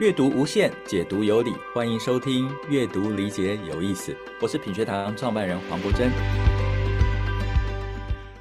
[0.00, 4.12] 阅读无限，解读有理，欢迎收听《阅读理解有意思》。
[4.40, 6.08] 我是品学堂创办人黄国珍。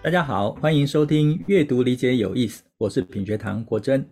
[0.03, 4.07] 大家好，欢迎收听《阅读理解有意思》，我是品学堂国珍。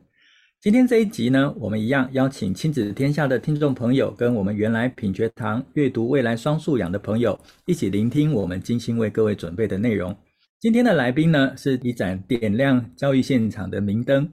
[0.59, 10.18] 今天这一集呢，我们一样邀请亲子天下的听众朋友，跟我们原来品学堂阅读未来双素养的朋友一起聆听我们精心为各位准备的内容。
[10.59, 14.27] 今天的来宾呢，是一盏点亮教育现场的明灯，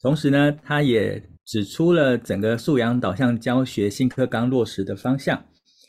[0.00, 5.44] 同时呢，他也指出了整个素养导向教学新课纲落实的方向，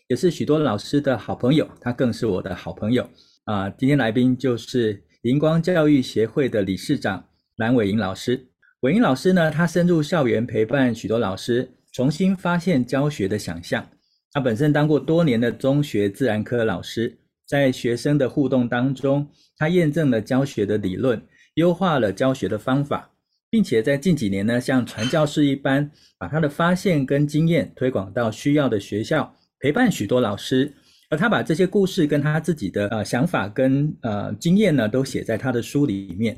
[0.08, 3.10] 也是许多老师的好朋友，他更是我的好朋友
[3.46, 3.68] 啊！
[3.72, 7.26] 今天来宾就是荧光教育协会的理事长
[7.56, 8.48] 蓝伟莹老师。
[8.82, 13.84] 伟莹老师呢，他深入校园陪伴许多老师，重新发现教学的想象。
[14.32, 17.18] 他本身当过多年的中学自然科老师，
[17.48, 21.20] 在学生的互动当中，他验证了教学的理论，
[21.56, 23.10] 优化了教学的方法。
[23.50, 30.74] 并且在近几年呢，像传教士一般，把他的发现跟经验推广到需要的学校，陪伴许多老师。
[31.10, 36.38] 而他把这些故事跟他自己的呃想法跟呃经验呢，都写在他的书里面。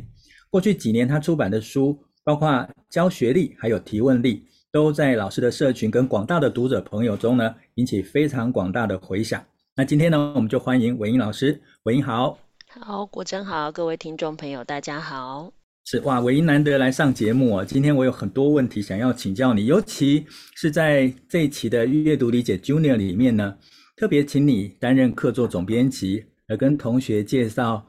[0.51, 9.44] 过去几年他出版的书，包括教学力还有提问力，都在老师的社群跟广大的读者朋友中呢，引起非常广大的回响。
[9.75, 11.59] 那今天呢，我们就欢迎文英老师。
[11.83, 12.38] 文英好。
[12.67, 15.58] 好，国珍好，各位听众朋友大家好。
[15.91, 17.65] 是哇，唯一难得来上节目啊！
[17.65, 20.23] 今天我有很多问题想要请教你，尤其
[20.55, 23.57] 是在这一期的阅读理解 Junior 里面呢，
[23.97, 27.87] 特别请你担任客座总编辑，来跟同学介绍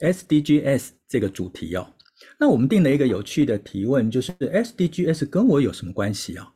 [0.00, 1.86] SDGs 这个主题哦。
[2.40, 6.48] 那我们定了一个有趣的提问，就是 SDGs 跟我有什么关系啊？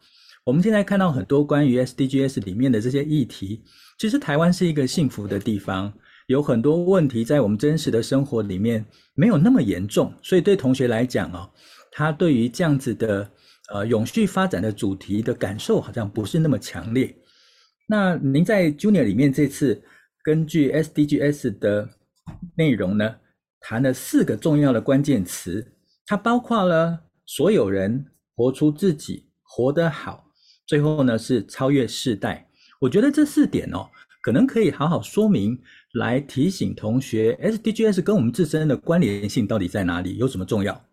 [0.43, 3.63] 我们现在看到很多关于 SDGs 里面的这些议题，
[3.99, 5.93] 其实台湾是一个幸福的地方。
[6.27, 8.85] 有很多问题在我们真实的生活里面
[9.15, 11.51] 没有那么严重，所以对同学来讲哦，
[11.91, 13.31] 他对于这样子的
[13.73, 17.15] 呃永续发展的主题的感受好像不是那么强烈。
[17.89, 19.83] 那您在 Junior 里面这次
[20.25, 21.89] 根据 SDGs 的
[22.57, 23.17] 内容呢，
[23.61, 25.75] 谈了四个重要的关键词，
[26.07, 30.25] 它包括了所有人活出自己，活得好，
[30.67, 32.49] 最后呢是超越世代。
[32.81, 33.89] 我觉得这四点哦，
[34.23, 35.61] 可能可以好好说明。
[35.93, 40.17] 来提醒同学，SDGs 跟我们自身的关联性到底在哪里？
[40.17, 40.92] 有什么重要？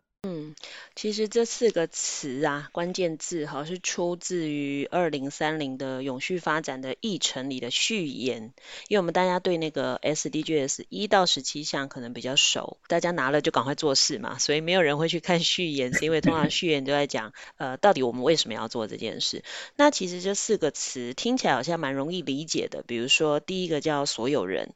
[1.02, 8.52] 其实这四个词啊，关键字哈，是出自于二零三零的永续发展的议程里的序言。
[8.90, 19.42] 因为我们大家对那个 SDGs 一到十七项可能比较熟，大家拿了就赶快做事嘛，所以没有人会去看序言，是因为通常序言都在讲，呃，到底我们为什么要做这件事？
[19.78, 24.74] 那其实这四个词听起来好像蛮容易理解的，比如说第一个叫所有人，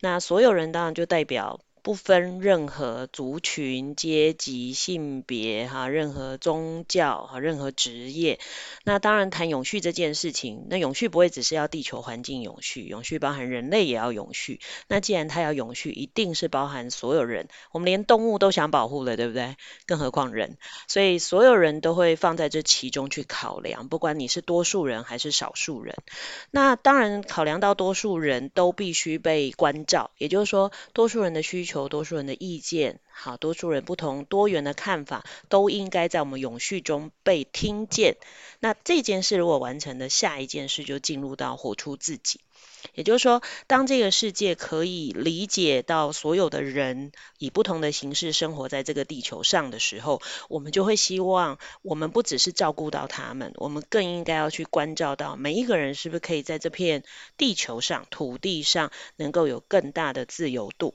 [0.00, 1.60] 那所有人当然就代表。
[1.86, 8.40] 不分任何族群、阶级、性别，哈，任何宗教，哈，任何职业。
[8.82, 14.58] 那当然谈永续这件事情，那永续不会只是要地球环境永续，永续包含人类也要永续。
[14.88, 17.46] 那既然它要永续，一定是包含所有人。
[17.70, 19.54] 我们连动物都想保护了，对不对？
[19.86, 20.58] 更何况人，
[20.88, 25.94] 所以所有人都会放在这其中去考量，不管你是多数人还是少数人。
[26.50, 31.75] 那当然考量到多数人都必须被关照，也就是说，多数人的需求。
[31.76, 38.16] 求多数人的意见，好，多数人不同多元的看法，都应该在我们永续中被听见。
[38.60, 42.40] 那这件事如果完成的，下一件事就进入到活出自己。
[42.94, 57.02] 也就是说，当这个世界可以理解到所有的人以不同的形式生活在这个地球上的时候，我们就会希望，我们不只是照顾到他们，我们更应该要去关照到每一个人是不是可以在这片
[57.36, 60.94] 地球上、土地上能够有更大的自由度。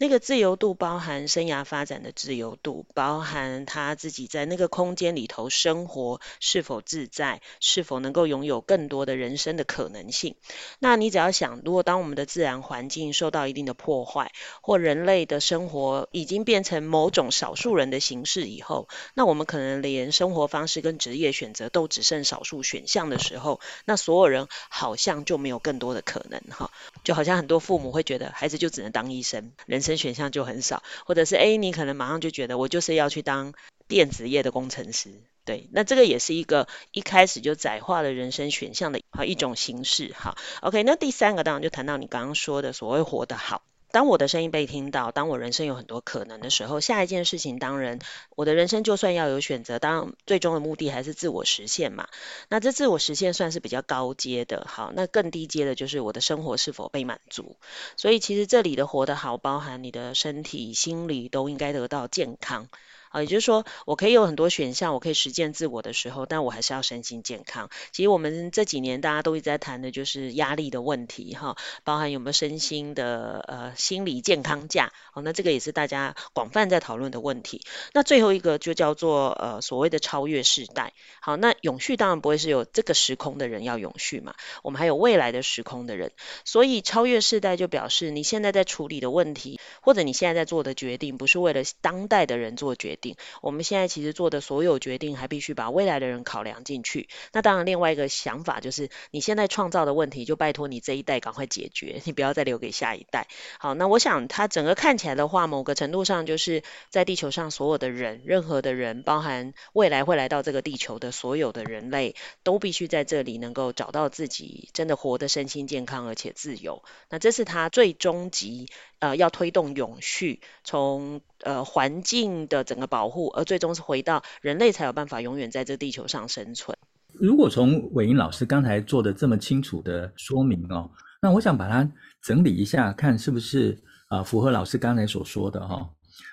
[0.00, 10.36] 那个自由度包含生涯发展的自由度，包含他自己在那个空间里头生活是否自在，是否能够拥有更多的人生的可能性。
[10.78, 26.70] 那你只要想，如果当我们的自然环境受到一定的破坏，或人类的生活已经变成某种少数人的形式以后，那我们可能连生活方式跟职业选择都只剩少数选项的时候，那所有人好像就没有更多的可能哈，
[27.04, 29.89] 就好像很多父母会觉得孩子就只能当医生，人生。
[29.96, 33.54] 选项就很少，或者是 A，你可能马上就觉得我就是要去当
[33.88, 35.10] 电子业的工程师，
[35.44, 43.62] 对，那这个也是一个一开始就窄化了人生选项的好一种形式，哈，OK，那第三个当然就谈到你刚刚说的所谓活得好。
[43.92, 47.98] 当我的声音被听到，当我人生有很多可能的时候，下一件事情当然，
[48.36, 52.08] 我的人生就算要有选择，当然最终的目的还是自我实现嘛。
[52.48, 57.56] 那这自我实现算是比较高阶的，好，那更低阶的就是我的生活是否被满足。
[57.96, 62.68] 所以其实这里的活得好，包含你的身体、心理都应该得到健康。
[63.10, 67.68] 啊，也就是说，我可以有很多选项，我可以实践自我的时候，但我还是要身心健康。
[67.90, 77.62] 其实我们这几年大家都一直在谈的就是压力的问题，哈，包含有没有身心的呃心理健康假，好，那这个也是大家广泛在讨论的问题。
[77.92, 86.12] 那最后一个就叫做呃所谓的超越世代，好，那永续当然不会是有这个时空的人要永续嘛，我们还有未来的时空的人，
[86.44, 92.99] 所以超越世代就表示你现在在处理的问题，或者你现在在做的决定，不是为了当代的人做决定。
[93.00, 97.08] 定我们现在其实做的所有决定，还必须把未来的人考量进去。
[97.32, 103.26] 那当然，另外一个想法就是，你现在创造的问题，就拜托你这一代赶快解决，你不要再留给下一代。
[103.58, 116.82] 好，那我想它整个看起来的话，某个程度上就是在地球上所有的人，任何的人，包含未来会来到这个地球的所有的人类，都必须在这里能够找到自己真的活得身心健康而且自由。
[117.08, 118.68] 那这是它最终极。
[119.00, 126.76] 呃，要推动永续，从呃环境的整个保护，而最终是回到人类才有办法永远在这地球上生存。
[127.14, 131.90] 如果从伟英老师刚才做的这么清楚的说明哦，那我想把它
[132.22, 133.72] 整理一下，看是不是
[134.08, 135.88] 啊、呃、符合老师刚才所说的哈、哦。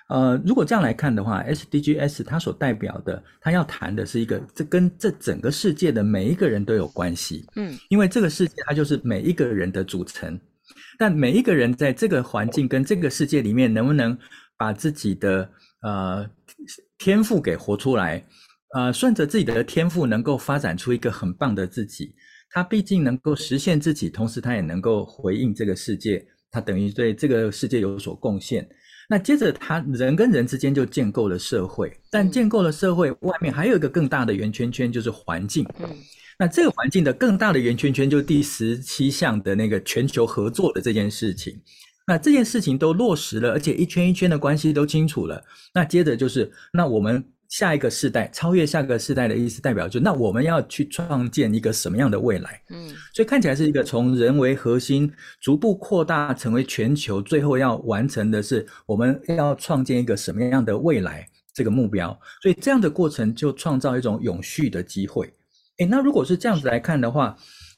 [0.08, 7.46] 呃，如果这样来看的话，SDGs 它所代表的，它要谈的是一个，这跟这整个世界的每一个人都有关系。
[7.56, 10.38] 嗯，因为这个世界它就是每一个人的组成。
[10.98, 14.18] 但每一个人在这个环境跟这个世界里面，能不能
[14.58, 15.48] 把自己的
[15.82, 16.28] 呃
[16.98, 18.22] 天赋给活出来？
[18.74, 22.14] 呃，顺着自己的天赋，能够发展出一个很棒的自己。
[22.50, 28.68] 他毕竟能够实现自己，同时他也能够回应这个世界，他等于对这个世界有所贡献。
[29.08, 35.64] 那接着，他人跟人之间就建构了社会，但建构了社会外面还有一个更大的圆圈圈，就是环境。
[35.78, 35.88] 嗯。
[36.38, 41.60] 那这个环境的更大的圆圈圈，就第十七项的那个全球合作的这件事情。
[42.06, 45.44] 那这件事情都落实了，而且一圈一圈的关系都清楚了。
[45.74, 52.62] 那接着就是，那我们下一个世代，超越下个世代的意思，代表就那我们要去创建一个什么样的未来？
[52.70, 62.18] 嗯，所以看起来是一个从人为核心，逐步扩大成为全球，最后要完成的是我们要创建一个什么样的未来这个目标。
[62.40, 65.30] 所以这样的过程就创造一种永续的机会。
[65.78, 67.36] 诶，那如果是这样子来看的话，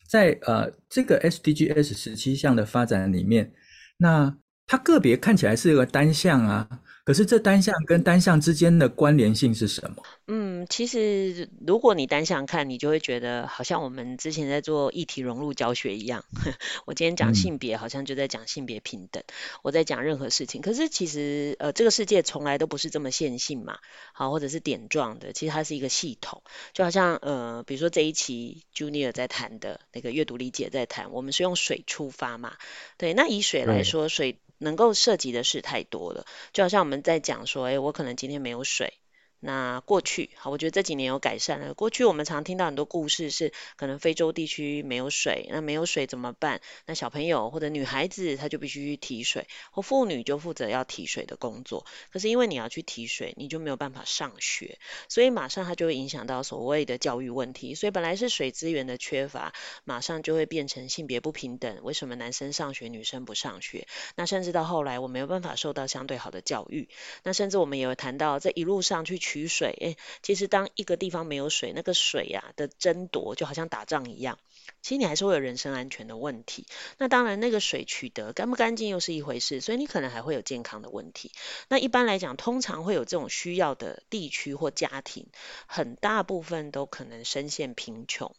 [0.08, 3.52] 在呃这个 SDGs 十七项的发展里面，
[3.99, 4.37] 那
[4.67, 6.69] 它个别看起来是一个单项啊。
[7.10, 10.04] 可是这单项跟单项之间的关联性是什么？
[10.28, 16.24] 嗯，其实如果你单项看，你就会觉得好像我们之前在做议题融入教学一样。
[16.86, 19.24] 我今天讲性别，好像就在讲性别平等。
[19.26, 19.34] 嗯、
[19.64, 23.80] 我在讲任何事情，可是其实呃，这个世界从来都不是这么线性嘛，
[24.12, 25.32] 好，或者是点状的。
[25.32, 32.52] 其实它是一个系统，就好像呃，比如说这一期 Junior 在谈的那个阅读理解在谈，我们是用水出发嘛，
[32.98, 34.38] 对，那以水来说，水。
[34.60, 38.94] 能够涉及的事太多了，就好像我们在讲说，诶，我可能今天没有水。
[39.42, 41.72] 那过去好，我觉得这几年有改善了。
[41.72, 46.60] 过去我们常听到很多故事，是可能非洲地区没有水，那没有水怎么办？
[46.84, 51.87] 那小朋友或者女孩子，她就必须去提水，或妇女就负责要提水的工作。
[52.12, 54.78] 可是因为你要去提水，你就没有办法上学，
[55.08, 57.75] 所以马上它就会影响到所谓的教育问题。
[57.75, 59.54] 所以本来是水资源的缺乏，
[59.84, 61.78] 马上就会变成性别不平等。
[61.82, 63.87] 为什么男生上学，女生不上学？
[64.16, 66.90] 那甚至到后来，我没有办法受到相对好的教育。
[67.22, 69.19] 那甚至我们也有谈到，这一路上去。
[69.30, 74.40] 取水，诶，其实当一个地方没有水，那个水呀、啊、的争夺就好像打仗一样，
[74.82, 76.66] 其实你还是会有人身安全的问题。
[76.99, 81.30] 那当然，那个水取得干不干净又是一回事，所以你可能还会有健康的问题。
[81.68, 85.28] 那一般来讲，通常会有这种需要的地区或家庭，
[85.66, 88.34] 很大部分都可能深陷贫穷。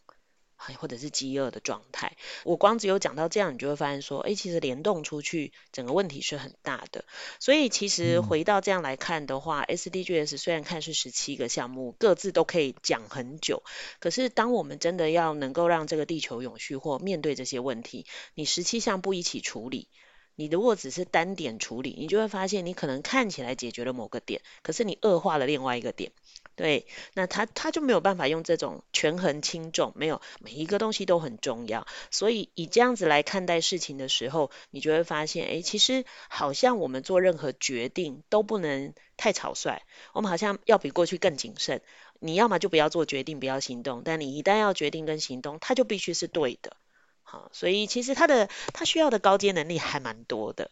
[0.80, 7.06] 或者是饥饿的状态，我光只有讲到这样，你就会发现说，哎，其实联动出去，整个问题是很大的。
[7.39, 13.63] 所以其实回到这样来看的话，嗯，SDGs 虽然看是十七个项目，各自都可以讲很久，
[14.00, 19.88] 可是当我们真的要能够让这个地球永续或面对这些问题，你十七项不一起处理。
[20.36, 26.13] 你如果只是单点处理，你就会发现你可能看起来解决了某个点，可是你恶化了另外一个点。
[26.62, 31.88] 对，那他他就没有办法用这种权衡轻重，没有每一个东西都很重要。
[32.12, 39.82] 所以以这样子来看待事情的时候，你就会发现，哎，其实好像我们做任何决定都不能太草率，
[40.13, 41.82] 我们好像要比过去更谨慎。
[42.20, 46.77] 你要么就不要做决定，不要行动，但你一旦要决定跟行动，它就必须是对的。
[47.24, 50.70] 好，所以其实他的他需要的高阶能力还蛮多的。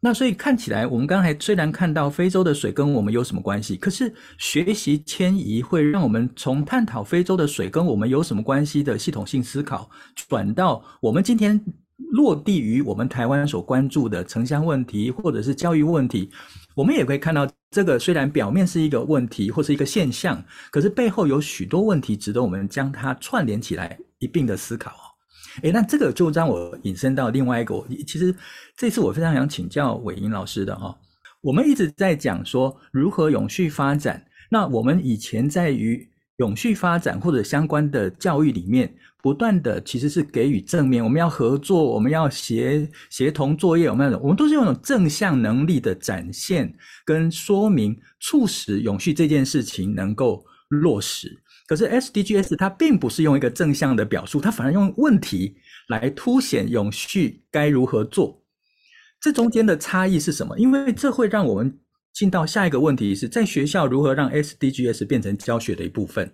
[0.00, 11.60] 那所以看起来，我们刚才虽然看到非洲的水跟我们有什么关系，可是学习迁移会让我们从探讨非洲的水跟我们有什么关系的系统性思考，转到我们今天
[12.12, 16.30] 落地于我们台湾所关注的城乡问题或者是教育问题，
[16.76, 25.07] 我们也可以看到这个虽然表面是一个问题或是一个现象，可是背后有许多问题值得我们将它串联起来一并的思考。
[25.62, 27.74] 诶，那这个就让我引申到另外一个，
[28.06, 28.34] 其实
[28.76, 30.96] 这次我非常想请教伟莹老师的哈。
[31.40, 46.72] 我们一直在讲说如何永续发展，那我们以前在于永续发展或者相关的教育里面，不断的其实是给予正面，我们要合作，我们要协协同作业，我们要我们都是用正向能力的展现
[47.04, 51.36] 跟说明，促使永续这件事情能够落实。
[51.68, 55.58] 可是 SDGs 它并不是用一个正向的表述，它反而用问题
[55.88, 58.42] 来凸显永续该如何做。
[59.20, 60.58] 这中间的差异是什么？
[60.58, 61.78] 因为这会让我们
[62.14, 66.32] 进到下一个问题，是在学校如何让 SDGs 变成教学的一部分。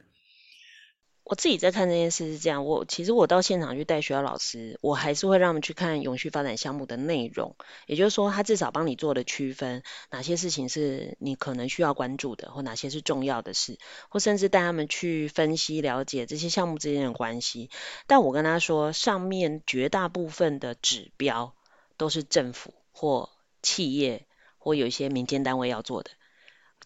[1.24, 13.78] 我自己在看这件事是这样，我其实我到现场去带学校老师，我还是会让他们去看永续发展项目的内容，也就是说，他至少帮你做了区分，哪些事情是你可能需要关注的，或哪些是重要的事，
[14.10, 17.70] 或甚至带他们去分析了解这些项目之间的关系。
[18.06, 21.54] 但我跟他说，上面绝大部分的指标
[21.96, 23.30] 都是政府或
[23.62, 24.26] 企业
[24.58, 26.10] 或有一些民间单位要做的，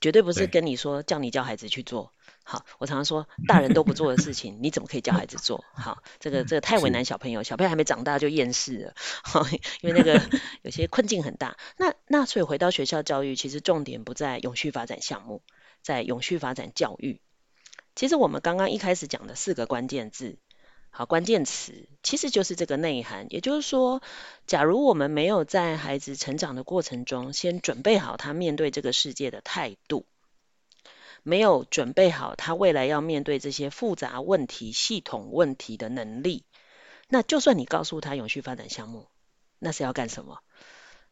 [0.00, 2.12] 绝对不是跟你说叫你教孩子去做。
[2.50, 5.67] 好，我常常说，大人都不做的事情，你怎么可以教孩子做？
[5.75, 8.95] 好，这个这个太为难小朋友，小朋友还没长大就厌世了。
[9.23, 9.47] 好，
[9.83, 10.19] 因为那个
[10.64, 11.59] 有些困境很大。
[11.76, 15.43] 那那所以回到学校教育，其实重点不在永续发展项目，
[15.83, 17.21] 在永续发展教育。
[17.95, 20.38] 其实我们刚刚一开始讲的四个关键字，
[20.88, 23.26] 好，关键词其实就是这个内涵。
[23.28, 24.00] 也就是说，
[24.47, 30.07] 假如我们没有在孩子成长的过程中，先准备好他面对这个世界的态度。
[31.23, 36.45] 没有准备好他未来要面对这些复杂问题、系统问题的能力，
[37.09, 39.09] 那就算你告诉他永续发展项目，
[39.59, 40.41] 那是要干什么？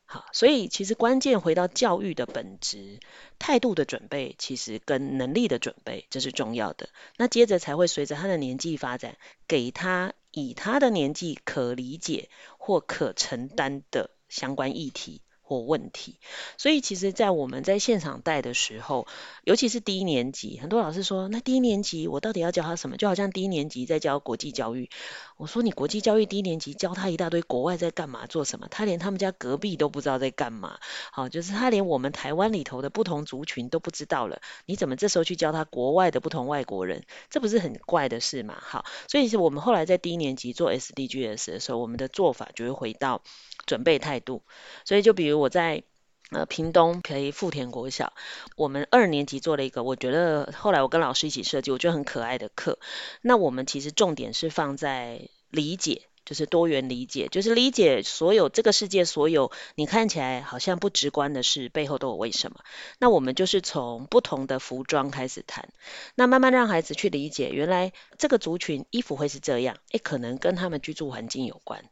[0.09, 3.01] 好，所以其实关键回到教育的本质，
[3.41, 6.89] 态度的准备其实跟能力的准备，这是重要的。
[7.17, 9.17] 那接着才会随着他的年纪发展，
[9.49, 15.23] 给他以他的年纪可理解或可承担的相关议题。
[15.49, 16.19] 或问题，
[16.59, 19.07] 所以其实，在我们在现场带的时候，
[19.45, 22.97] 尤其是低年级，很多老师说，那低年级我到底要教他什么？
[22.97, 24.91] 就好像低年级在教国际教育，
[25.37, 30.81] 我说你国际教育低年级教他一大堆国外在干嘛、做什么，他连他们家隔壁都不知道在干嘛。
[31.13, 37.05] 好，就是他连我们台湾里头的不同族群都不知道了，你怎么这时候去教他国外的不同外国人？
[37.31, 38.59] 这不是很怪的事吗？
[38.61, 43.23] 好，所以是我们后来在低年级做 SDGs 的时候，我们的做法就会回到。
[43.67, 44.43] 准备态度，
[44.85, 45.83] 所以就比如我在
[46.31, 48.13] 呃屏东可以富田国小，
[48.57, 52.79] 我们二年级做了一个，我觉得后来我跟老师一起设计，我觉得很可爱的课。
[53.21, 62.61] 那我们其实重点是放在理解，就是多元理解，就是理解所有这个世界所有你看起来好像不直观的事背后都有为什么。
[62.99, 65.69] 那我们就是从不同的服装开始谈，
[66.17, 71.85] 那慢慢让孩子去理解，原来这个族群衣服会是这样，诶，可能跟他们居住环境有关。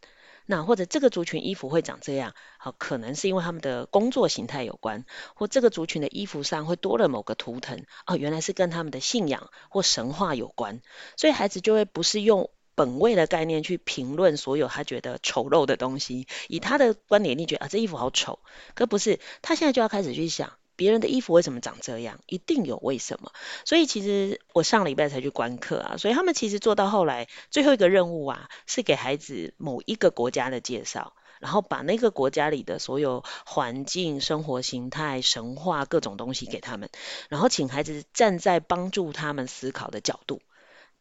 [0.46, 10.82] 那或者这个族群衣服会长这样，好，可能是因为他们的工作形态有关，或这个族群的衣服上会多了某个图腾，哦，原来是跟他们的信仰或神话有关，
[11.16, 18.40] 所以孩子就会不是用本位的概念去评论所有他觉得丑陋的东西，以他的观点，你觉得啊，这衣服好丑，
[18.74, 20.52] 可不是，他现在就要开始去想。
[20.76, 22.20] 别人的衣服为什么长这样？
[22.26, 23.32] 一定有为什么。
[23.64, 36.90] 所以其实我上礼拜才去观课啊，所以他们其实做到后来最后一个任务啊，是给孩子某一个国家的介绍，然后把那个国家里的所有环境、生活形态、神话各种东西给他们，
[37.28, 40.40] 然后请孩子站在帮助他们思考的角度。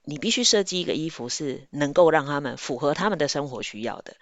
[0.03, 4.15] 你必须设计一个衣服是能够让他们符合他们的生活需要的。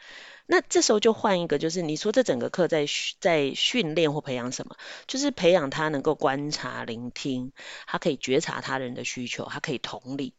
[0.47, 2.85] 那这时候就换一个，就是你说这整个课在
[3.19, 4.75] 在训练或培养什么？
[5.07, 7.53] 就是培养他能够观察、聆听，
[7.88, 10.33] 他可以觉察他人的需求，他可以同理。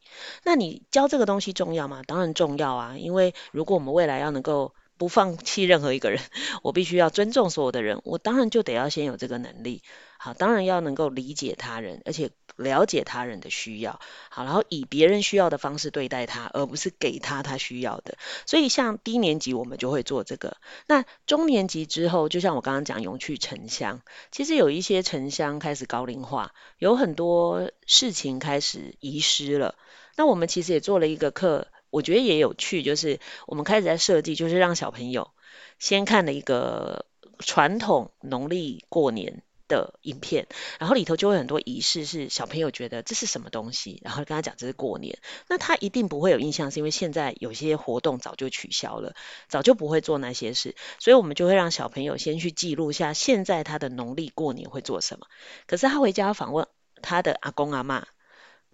[0.45, 2.03] 那你教这个东西重要吗？
[2.07, 6.21] 当然重要啊，因为如果我们未来要能够不放弃任何一个人，
[6.63, 9.83] 我必须要尊重所有的人，我当然就得要先有这个能力。
[10.19, 14.01] 好，当然要能够理解他人，而且了解他人的需要。
[14.31, 18.17] 好，然后以别人需要的方式对待他，而不是给他他需要的。
[18.47, 20.57] 所以像低年级我们就会做这个。
[20.87, 29.75] 那中年级之后，就像我刚刚讲永去城乡，其实有一些城乡开始高龄化，有很多事情开始遗失了。
[30.17, 35.31] 那我们其实也做了一个课，我觉得也有趣，就是我们开始在设计，就是让小朋友
[35.79, 37.07] 先看了一个
[37.39, 40.47] 传统农历过年的影片，
[40.79, 49.15] 然后里头就会很多仪式，是小朋友觉得这是什么东西，然后跟他讲这是过年，那他一定不会有印象，是因为现在有些活动早就取消了，
[49.49, 55.27] 早就不会做那些事，所以我们就会让小朋友先去记录下现在他的农历过年会做什么。
[55.67, 56.67] 可是他回家访问
[57.01, 58.03] 他的阿公阿嬷，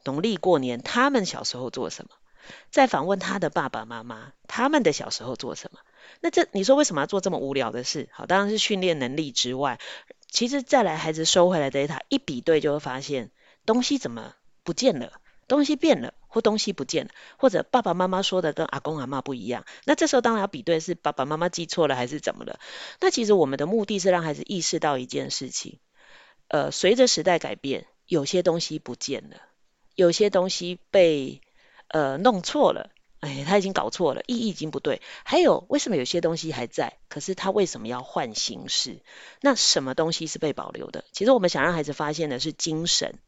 [0.03, 2.11] 农历过年他们小时候做什么？
[2.71, 5.81] 再访问他的爸爸妈妈，他们的小时候做什么？
[6.21, 8.09] 那这你说为什么要做这么无聊的事？
[8.13, 9.79] 好，当然是训练能力之外，
[10.31, 13.31] 其实再来孩子收回来的 data 一比对，就会发现
[13.67, 19.65] 东西怎么不见了，东西变了，或东西不见了，或者爸爸妈妈说的跟阿公阿妈不一样。
[19.85, 22.59] 那这时候当然要比对是爸爸妈妈记错了还是怎么了？
[23.01, 25.79] 那其实我们的目的是让孩子意识到一件事情，
[26.49, 29.37] 呃，随着时代改变，有些东西不见了，
[29.95, 31.41] 有些东西被
[31.89, 32.91] 呃弄错了。
[33.21, 35.03] 哎，他已经搞错了，意义已经不对。
[35.25, 36.99] 还有，为什么有些东西还在？
[37.09, 39.01] 可是他为什么要换形式？
[39.41, 41.05] 那什么东西是被保留的？
[41.11, 43.19] 其实我们想让孩子发现的是精神。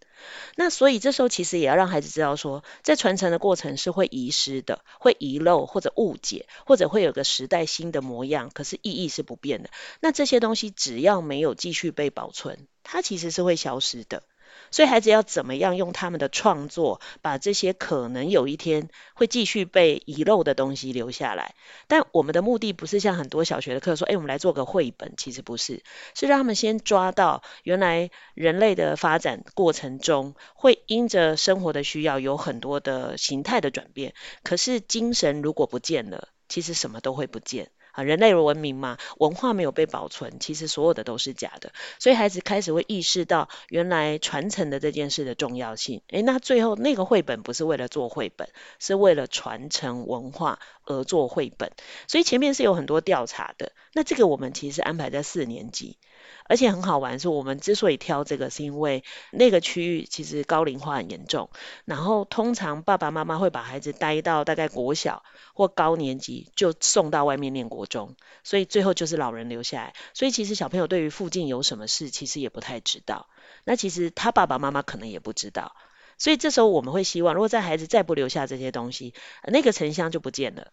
[0.54, 9.70] 那所以这时候其实也要让孩子知道说，在传承的过程是会遗失的，会遗漏或者误解，或者会有个时代新的模样，可是意义是不变的。
[9.98, 14.22] 那这些东西只要没有继续被保存，它其实是会消失的。
[14.70, 21.54] 所以孩子要怎么样用他们的创作，把这些可能有一天会继续被遗漏的东西留下来。
[21.88, 25.82] 但我们的目的不是像很多小学的课说，哎，我们来做个绘本，其实不是，
[26.14, 34.14] 是让他们先抓到原来人类的发展过程中，会因着生活的需要有很多的形态的转变。
[34.42, 37.70] 可是精神如果不见了，其实什么都会不见。
[38.02, 41.72] 人类文明嘛，文化没有被保存，其实所有的都是假的。
[41.98, 46.02] 所以孩子开始会意识到原来传承的这件事的重要性。
[46.08, 51.72] 诶，那最后那个绘本不是为了做绘本，是为了传承文化而做绘本。
[52.08, 53.72] 所以前面是有很多调查的。
[53.92, 55.98] 那这个我们其实安排在四年级。
[56.48, 61.50] 而且很好玩，是我们之所以挑这个，是因为那个区域其实高龄化很严重，
[61.84, 65.22] 然后通常爸爸妈妈会把孩子带到大概国小
[65.54, 69.94] 或高年级，就送到外面念国中，所以最后就是老人留下来。
[70.14, 73.28] 所以其实小朋友对于附近有什么事，其实也不太知道。
[73.64, 75.76] 那其实他爸爸妈妈可能也不知道，
[76.18, 80.68] 所以这时候我们会希望，如果在孩子再不留下这些东西，那个城乡就不见了。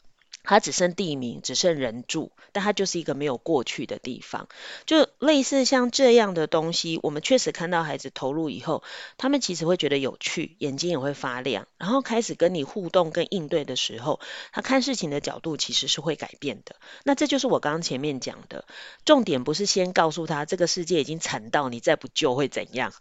[0.48, 4.48] 它只剩地名，只剩人住，但它就是一个没有过去的地方。
[4.86, 8.82] 就类似像这样的东西，我们确实看到孩子投入以后，
[9.18, 14.20] 他们其实会觉得有趣，眼睛也会发亮，然后开始跟你互动跟应对的时候，
[14.54, 16.78] 他看事情的角度其实是会改变的。
[17.04, 18.66] 那这就是我刚刚前面讲的，
[19.04, 22.94] 重点不是先告诉他这个世界已经惨到你再不救会怎样。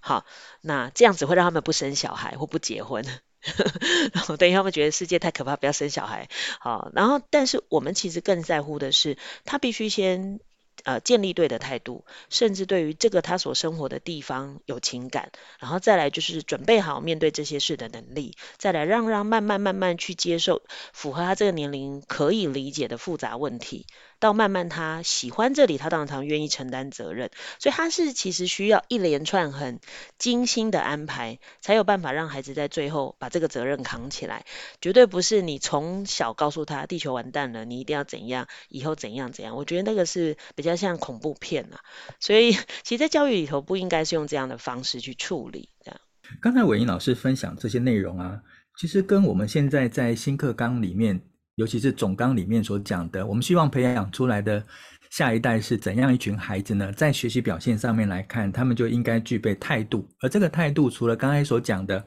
[0.00, 0.26] 好，
[0.60, 3.04] 那这样子会让他们不生小孩或不结婚。
[4.12, 6.28] 然后等于他们觉得世界太可怕，不要生小孩。
[6.60, 10.40] 好，然后但是我们其实更在乎的是，他必须先
[10.84, 23.86] 呃建立对的态度，甚至对于这个他所生活的地方有情感，然后再来就是准备好面对这些事的能力，再来让让慢慢慢慢去接受符合他这个年龄可以理解的复杂问题。
[24.20, 29.80] 到慢慢他喜欢这里，他当然常愿意承担责任，所以他是其实需要一连串很
[30.18, 34.44] 精心的安排，才有办法让孩子在最后把这个责任扛起来。
[34.80, 39.56] 绝对不是你从小告诉他地球完蛋了，你一定要怎样，以后怎样怎样。
[39.56, 41.80] 我觉得那个是比较像恐怖片啊，
[42.20, 45.70] 所以其实，在教育里头不应该是用这样的方式去处理。
[45.82, 46.00] 这样，
[46.42, 48.42] 刚才伟莹老师分享这些内容啊，
[48.78, 51.22] 其实跟我们现在在新课纲里面。
[51.56, 54.64] 尤其是总纲里面所讲的，我们希望培养出来的
[55.10, 56.92] 下一代是怎样一群孩子呢？
[56.92, 60.08] 在学习表现上面来看，他们就应该具备态度。
[60.20, 62.02] 而这个态度，除了刚才所讲的，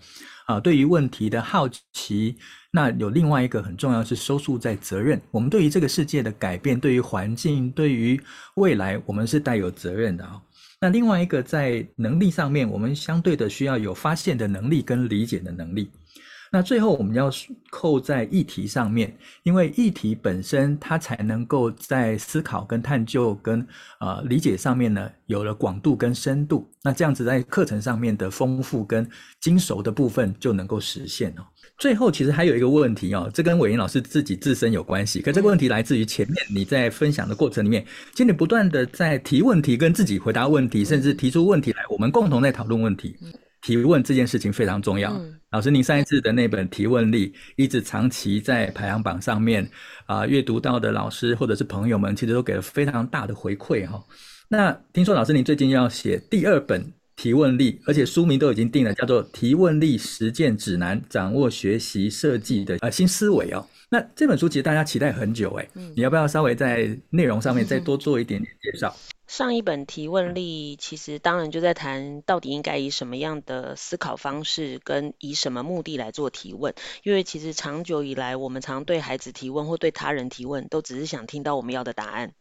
[0.48, 2.36] 啊，对于问题的好奇，
[2.72, 5.22] 那有另外一个很重要是收束在责任。
[5.30, 8.20] 我们对于这个世界的改变，对于环境，对于
[8.56, 10.42] 未来，我们是带有责任的啊。
[10.82, 15.92] 那另外一个在能力上面，我们相对的需要有发现的能力跟理解的能力。
[16.54, 17.32] 那最后我们要
[17.72, 19.12] 扣在议题上面，
[19.42, 23.66] 因为议题本身它才能够在思考跟探究跟
[24.00, 26.70] 呃理解上面呢，有了广度跟深度。
[26.84, 29.10] 那这样子在课程上面的丰富跟
[29.42, 31.42] 精熟的部分就能够实现哦。
[31.80, 43.18] 最后其实还有一个问题哦，这跟伟莹老师自己自身有关系，可这个问题来自于前面你在分享的过程里面，其实你不断的在提问题跟自己回答问题，甚至提出问题来，我们共同在讨论问题。
[43.64, 45.12] 提问这件事情非常重要。
[45.14, 49.64] 嗯、老师，您上一次的那本提问力一直长期在排行榜上面
[50.06, 54.04] 啊、呃，阅读到的老师或者是朋友们，其实都给了非常大的回馈哈。
[54.50, 63.66] 那听说老师您最近要写第二本提问力，而且书名都已经定了，叫做《提问力实践指南：掌握学习设计的呃新思维》哦。
[63.90, 68.94] 那这本书其实大家期待很久诶，嗯、你要不要稍微在内容上面再 多做一点点介绍？
[69.34, 76.76] 上一本提问力，其实当然就在谈到底应该以什么样的思考方式，跟以什么目的来做提问。
[77.02, 82.34] 因为其实长久以来，我们常对孩子提问或对他人提问，都只是想听到我们要的答案。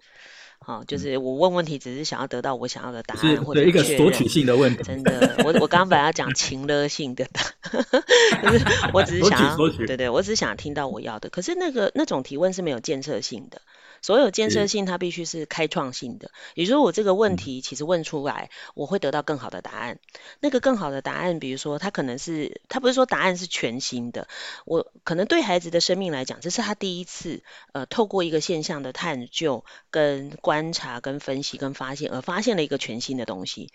[0.59, 4.83] 好，就是我问问题，只是想要得到我想要的答案，或者一个索取性的问题。
[4.83, 7.24] 真的，我我刚刚本来要讲情勒性的，
[7.72, 11.31] 就是我只是想要，对对，我只是想听到我要的。
[11.31, 13.62] 可是那个那种提问是没有建设性的。
[14.02, 16.30] 所有建设性，它必须是开创性的。
[16.54, 19.98] 也就是说，我这个问题其实问出来，我会得到更好的答案。
[20.40, 24.28] 那个更好的答案，比如说，它可能是，它不是说答案是全新的。
[24.66, 33.70] 我可能对孩子的生命来讲，这是他第一次，呃，透过一个现象的探究、跟观察、跟分析、跟发现，而发现了一个全新的东西。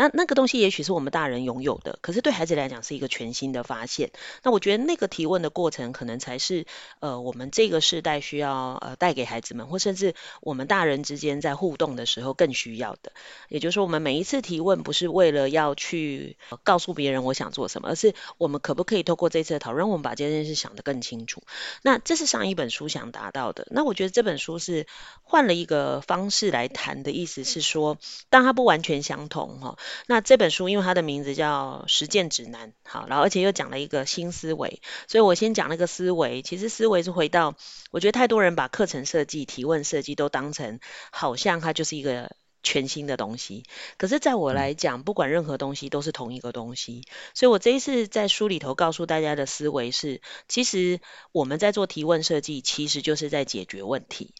[0.00, 4.12] 那那个东西也许是我们大人拥有的，可是对孩子来讲是一个全新的发现。
[4.42, 6.64] 那我觉得那个提问的过程，可能才是
[7.00, 13.12] 呃我们这个世代需要呃带给孩子们，或甚至我们大人之间在互动的时候更需要的。
[13.50, 21.42] 也就是说，我们每一次提问不是为了要去告诉别人我想做什么，而是我们可不可以透过这次的讨论，我们把这件事想得更清楚。
[21.82, 23.68] 那这是上一本书想达到的。
[23.70, 24.86] 那我觉得这本书是
[25.24, 27.98] 换了一个方式来谈的意思是说，
[28.30, 29.76] 但它不完全相同哈。
[30.06, 36.42] 那这本书因为它的名字叫实践指南，好，然后而且又讲了一个新思维，所以我先讲那个思维。
[36.42, 37.56] 其实思维是回到，
[37.90, 43.64] 我觉得太多人把课程设计、提问设计都当成好像它就是一个全新的东西。
[43.96, 47.04] 可是在我来讲，不管任何东西都是同一个东西。
[47.34, 51.00] 所以我这一次在书里头告诉大家的思维是，其实
[51.32, 54.34] 我们在做提问设计，其实就是在解决问题。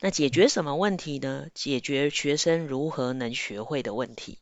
[0.00, 1.46] 那解决什么问题呢？
[1.54, 4.38] 解决学生如何能学会的问题。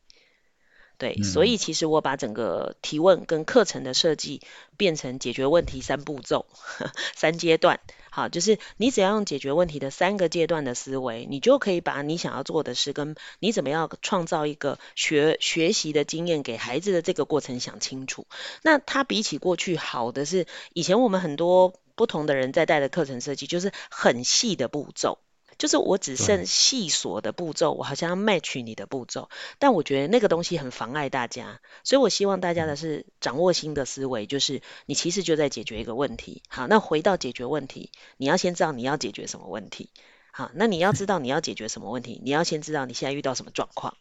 [1.03, 4.39] 对，所以其实我把整个提问跟课程的设计
[4.77, 6.45] 变成解决问题三步骤、
[7.13, 7.81] 三阶段。
[8.09, 18.25] 好，就是你只要用解决问题的三个阶段的思维，你就可以把你想要做的事跟你怎么样创造一个学学习的经验给孩子的这个过程想清楚。
[18.61, 25.19] 那它比起过去好的是，以前我们很多不同的人在带的课程设计就是很细的步骤。
[25.57, 36.41] 就是我只剩细琐的步骤，我好像要 match 你的步骤，但我觉得那个东西很妨碍大家，所以我希望大家的是掌握新的思维，就是你其实就在解决一个问题。
[36.47, 39.89] 好，那回到解决问题，你要先知道你要解决什么问题。
[40.31, 43.95] 好，那你要知道你要解决什么问题，你要先知道你现在遇到什么状况。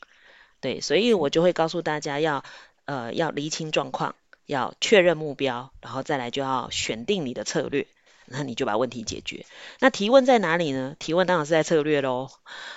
[0.60, 2.42] 对，所以我就会告诉大家要
[2.86, 4.14] 呃要厘清状况，
[4.46, 7.86] 要确认目标，然后再来就要选定你的策略。
[8.33, 9.47] 那你就把问题解决。
[9.79, 10.97] 那提问在哪里呢？
[10.99, 12.31] 提问当然是在策略喽。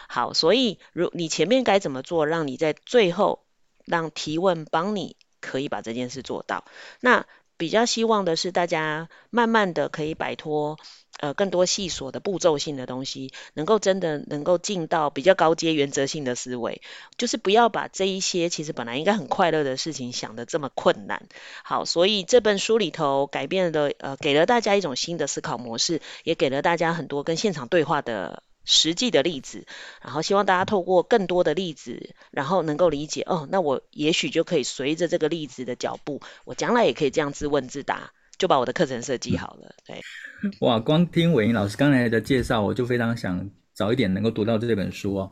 [0.07, 3.45] 好，所以如你前面该怎么做，让你在最后
[3.85, 6.65] 让提问帮你可以把这件事做到。
[6.99, 7.25] 那
[7.57, 10.77] 比较希望的是大家慢慢的可以摆脱。
[11.19, 16.81] 呃，更多细琐的步骤性的东西，能够真的能够进到比较高阶原则性的思维，
[17.17, 21.27] 就是不要把这一些其实本来应该很快乐的事情想得这么困难。
[21.63, 29.65] 好，所以这本书里头改变了，呃，给了大家一种新的思考模式，也给了大家很多跟现场对话的实际的例子。
[30.01, 38.11] 然后希望大家透过更多的例子，然后能够理解，哦，那我也许就可以随着这个例子的脚步，我将来也可以这样自问自答。
[38.37, 40.01] 就把我的课程设计好了，对。
[40.59, 45.31] 哇，光听伟英老师刚才的介绍，我就非常想早一点能够读到这本书哦。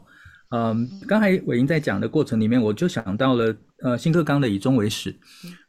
[0.50, 5.10] 嗯，刚才伟英在讲的过程里面，我就想到了呃新课纲的以终为始。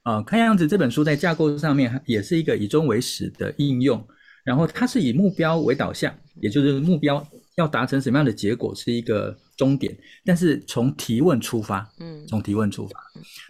[0.03, 4.07] 啊、呃，看样子这本书在架构上面也是一个以终为始的应用，
[4.45, 13.01] 然后它是以目标为导向，也就是目标要达成什么样的结果是一个终点，但是从提问出发，嗯，从提问出发。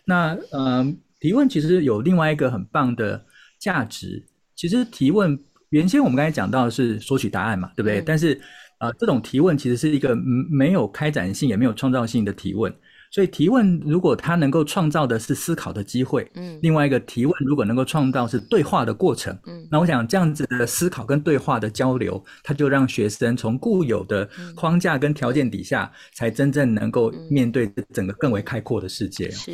[0.04, 0.84] 那呃，
[1.20, 3.24] 提问其实有另外一个很棒的。
[3.64, 4.22] 价值
[4.54, 5.38] 其实提问，
[5.70, 8.00] 原先我们刚才讲到的是索取答案嘛，对不对？
[8.00, 8.38] 嗯、但是
[8.78, 10.14] 呃，这种提问其实是一个
[10.50, 12.70] 没有开展性也没有创造性的提问。
[13.14, 29.30] 所以提问如果它能够创造的是思考的机会，嗯，另外一个提问如果能够创造是对话的过程，嗯，那我想这样子的思考跟对话的交流，它就让学生从固有的框架跟条件底下，才真正能够面对整个更为开阔的世界。
[29.30, 29.52] 是。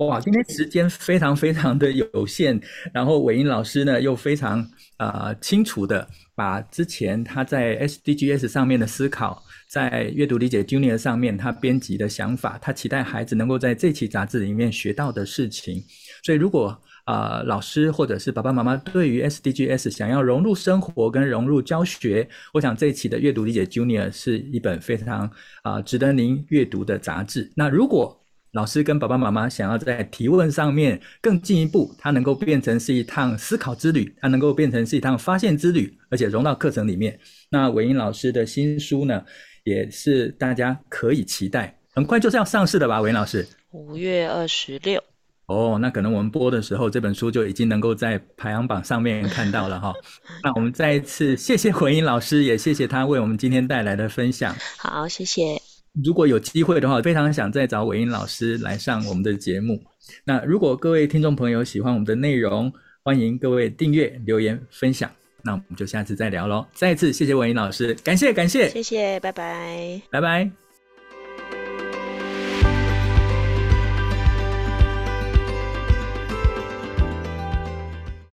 [0.00, 2.60] 哇，今天时间非常非常的有限，
[2.92, 4.60] 然后伟英老师呢又非常
[4.98, 15.84] 啊、呃、清楚的把之前他在 SDGs 上面的思考，在阅读理解 Junior 上面他编辑的想法，他期待孩子能够在这期杂志里面学到的事情。
[16.24, 25.30] 所以如果啊、老师或者是爸爸妈妈对于 SDGs 想要融入生活跟融入教学，我想这一期的阅读理解 Junior 是一本非常
[25.62, 27.50] 啊、值得您阅读的杂志。
[27.56, 28.14] 那如果
[28.52, 37.18] 老师跟爸爸妈妈想要在提问上面更进一步，它能够变成是一趟思考之旅，它能够变成是一趟发现之旅，而且融到课程里面。
[37.50, 39.22] 那伟英老师的新书呢，
[39.64, 43.46] 也是大家可以期待，很快就是要上市的吧，韦老师？
[43.70, 45.02] 五月二十六。
[45.46, 49.94] 哦，那可能我们播的时候，这本书就已经能够在排行榜上面看到了哈。
[50.44, 54.54] 那我们再一次谢谢韦英老师，也谢谢他为我们今天带来的分享。
[54.76, 55.60] 好，谢谢。
[56.04, 59.82] 如果有机会的话，非常想再找韦英老师来上我们的节目。
[60.24, 62.70] 那如果各位听众朋友喜欢我们的内容，
[63.02, 65.10] 欢迎各位订阅、留言、分享。
[65.42, 66.66] 那我们就下次再聊喽。
[66.74, 70.67] 再一次谢谢文英老师，感谢感谢，谢谢，拜拜，拜拜。